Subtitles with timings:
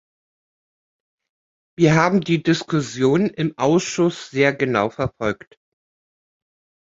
[1.77, 5.59] Wir haben die Diskussion im Ausschuss sehr genau verfolgt.